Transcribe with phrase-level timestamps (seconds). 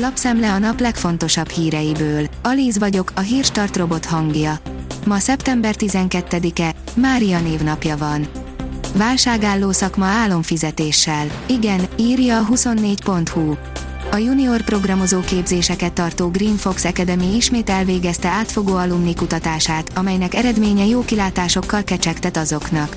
[0.00, 2.26] Lapszemle a nap legfontosabb híreiből.
[2.42, 4.58] Alíz vagyok, a hírstart robot hangja.
[5.06, 8.28] Ma szeptember 12-e, Mária névnapja van.
[8.94, 11.26] Válságálló szakma álomfizetéssel.
[11.46, 13.54] Igen, írja a 24.hu.
[14.10, 20.84] A junior programozó képzéseket tartó Green Fox Academy ismét elvégezte átfogó alumni kutatását, amelynek eredménye
[20.84, 22.96] jó kilátásokkal kecsegtet azoknak.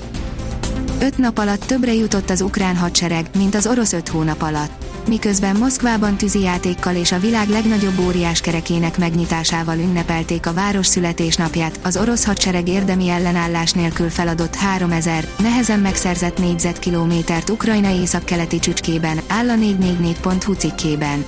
[1.00, 5.56] Öt nap alatt többre jutott az ukrán hadsereg, mint az orosz öt hónap alatt miközben
[5.56, 12.24] Moszkvában tűzijátékkal és a világ legnagyobb óriás kerekének megnyitásával ünnepelték a város születésnapját, az orosz
[12.24, 20.52] hadsereg érdemi ellenállás nélkül feladott 3000, nehezen megszerzett négyzetkilométert Ukrajna északkeleti csücskében, áll a 444.hu
[20.52, 21.24] cikkében.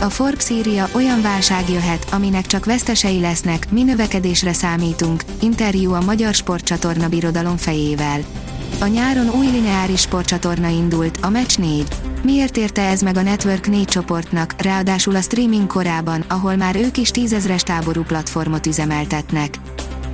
[0.00, 6.00] A Forbes írja, olyan válság jöhet, aminek csak vesztesei lesznek, mi növekedésre számítunk, interjú a
[6.00, 8.20] Magyar Sportcsatorna birodalom fejével.
[8.80, 11.84] A nyáron új lineáris sportcsatorna indult, a Match 4.
[12.26, 16.96] Miért érte ez meg a Network 4 csoportnak, ráadásul a streaming korában, ahol már ők
[16.96, 19.54] is tízezres táború platformot üzemeltetnek?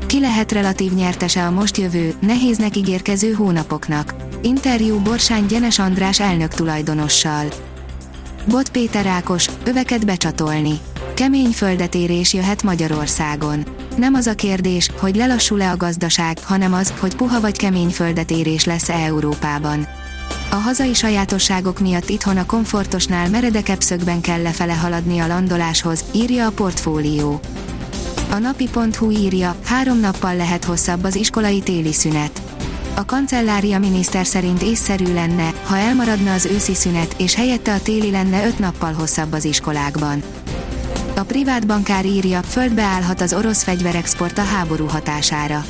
[0.06, 4.14] Ki lehet relatív nyertese a most jövő, nehéznek ígérkező hónapoknak?
[4.42, 7.47] Interjú Borsány Gyenes András elnök tulajdonossal.
[8.48, 10.81] Bot Péter Ákos, öveket becsatolni.
[11.14, 13.64] Kemény földetérés jöhet Magyarországon.
[13.97, 18.64] Nem az a kérdés, hogy lelassul-e a gazdaság, hanem az, hogy puha vagy kemény földetérés
[18.64, 19.86] lesz-e Európában.
[20.53, 26.47] A hazai sajátosságok miatt itthon a komfortosnál meredekebb szögben kell lefele haladni a landoláshoz, írja
[26.47, 27.41] a portfólió.
[28.31, 32.42] A napi.hu írja, három nappal lehet hosszabb az iskolai téli szünet.
[32.95, 38.11] A kancellária miniszter szerint észszerű lenne, ha elmaradna az őszi szünet, és helyette a téli
[38.11, 40.23] lenne öt nappal hosszabb az iskolákban.
[41.17, 45.64] A privát bankár írja, földbe állhat az orosz fegyverexport a háború hatására.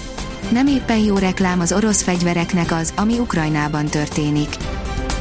[0.53, 4.57] Nem éppen jó reklám az orosz fegyvereknek az, ami Ukrajnában történik.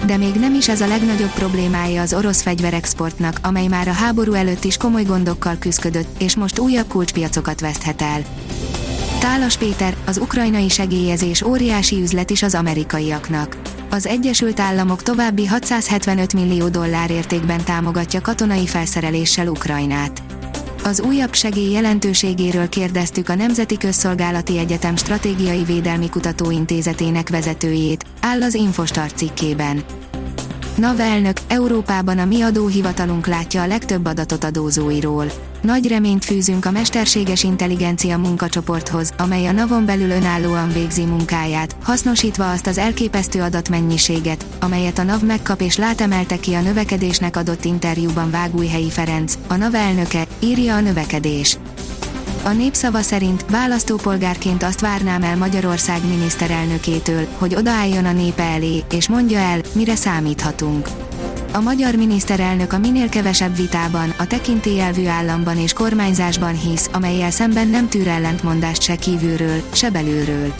[0.05, 4.33] De még nem is ez a legnagyobb problémája az orosz fegyverexportnak, amely már a háború
[4.33, 8.21] előtt is komoly gondokkal küzdött, és most újabb kulcspiacokat veszthet el.
[9.19, 13.57] Tálas Péter, az ukrajnai segélyezés óriási üzlet is az amerikaiaknak.
[13.89, 20.30] Az Egyesült Államok további 675 millió dollár értékben támogatja katonai felszereléssel Ukrajnát.
[20.83, 28.53] Az újabb segély jelentőségéről kérdeztük a Nemzeti Közszolgálati Egyetem Stratégiai Védelmi Kutatóintézetének vezetőjét, áll az
[28.53, 29.83] Infostar cikkében.
[30.81, 35.31] NAV elnök, Európában a mi adóhivatalunk látja a legtöbb adatot adózóiról.
[35.61, 42.51] Nagy reményt fűzünk a mesterséges intelligencia munkacsoporthoz, amely a NAV-on belül önállóan végzi munkáját, hasznosítva
[42.51, 48.31] azt az elképesztő adatmennyiséget, amelyet a NAV megkap és látemelte ki a növekedésnek adott interjúban
[48.31, 51.57] Vágújhelyi Ferenc, a NAV elnöke, írja a növekedés.
[52.43, 59.09] A népszava szerint választópolgárként azt várnám el Magyarország miniszterelnökétől, hogy odaálljon a népe elé, és
[59.09, 60.87] mondja el, mire számíthatunk.
[61.53, 67.67] A magyar miniszterelnök a minél kevesebb vitában, a tekintélyelvű államban és kormányzásban hisz, amelyel szemben
[67.67, 70.53] nem tűr ellentmondást se kívülről, se belülről.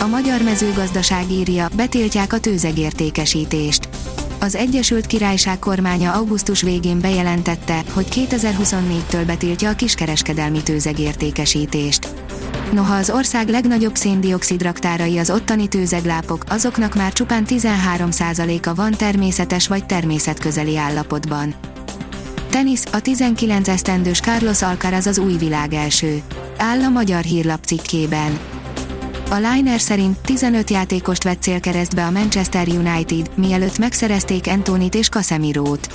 [0.00, 3.88] A magyar mezőgazdaság írja, betiltják a tőzegértékesítést
[4.40, 12.08] az Egyesült Királyság kormánya augusztus végén bejelentette, hogy 2024-től betiltja a kiskereskedelmi tőzegértékesítést.
[12.72, 19.68] Noha az ország legnagyobb széndiokszid raktárai az ottani tőzeglápok, azoknak már csupán 13%-a van természetes
[19.68, 21.54] vagy természetközeli állapotban.
[22.50, 26.22] Tenisz, a 19 esztendős Carlos Alcaraz az új világ első.
[26.56, 28.38] Áll a magyar hírlap cikkében.
[29.30, 35.88] A Liner szerint 15 játékost vett célkeresztbe a Manchester United, mielőtt megszerezték Antonit és Casemirót.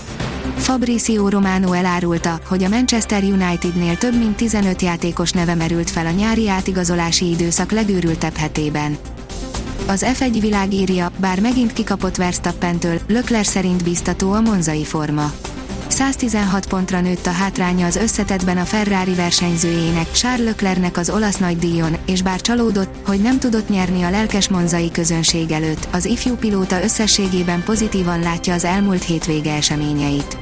[0.57, 6.11] Fabrizio Romano elárulta, hogy a Manchester Unitednél több mint 15 játékos neve merült fel a
[6.11, 8.97] nyári átigazolási időszak legőrültebb hetében.
[9.87, 15.31] Az F1 világ írja, bár megint kikapott Verstappentől, Lökler szerint biztató a monzai forma.
[15.91, 21.97] 116 pontra nőtt a hátránya az összetetben a Ferrari versenyzőjének, Charles Leclercnek az olasz nagydíjon,
[22.05, 26.83] és bár csalódott, hogy nem tudott nyerni a lelkes monzai közönség előtt, az ifjú pilóta
[26.83, 30.37] összességében pozitívan látja az elmúlt hétvége eseményeit.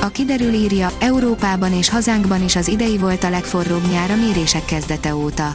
[0.00, 4.64] A kiderül írja, Európában és hazánkban is az idei volt a legforróbb nyár a mérések
[4.64, 5.52] kezdete óta.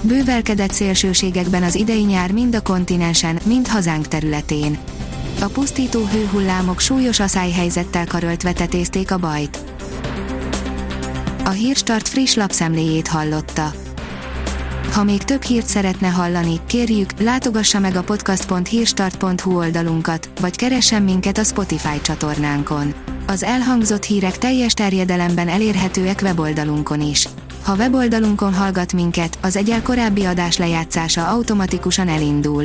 [0.00, 4.78] Bővelkedett szélsőségekben az idei nyár mind a kontinensen, mind hazánk területén.
[5.44, 9.58] A pusztító hőhullámok súlyos aszályhelyzettel karöltve tetézték a bajt.
[11.44, 13.72] A Hírstart friss lapszemléjét hallotta.
[14.92, 21.38] Ha még több hírt szeretne hallani, kérjük, látogassa meg a podcast.hírstart.hu oldalunkat, vagy keressen minket
[21.38, 22.94] a Spotify csatornánkon.
[23.26, 27.28] Az elhangzott hírek teljes terjedelemben elérhetőek weboldalunkon is.
[27.64, 32.64] Ha weboldalunkon hallgat minket, az egyel korábbi adás lejátszása automatikusan elindul.